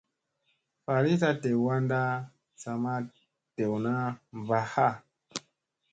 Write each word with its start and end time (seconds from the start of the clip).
Falita 0.83 1.29
dew 1.41 1.57
wanda 1.67 2.01
sa 2.61 2.71
ma 2.83 2.95
dewna 3.55 3.95
mba 4.39 4.59
ha. 4.71 4.87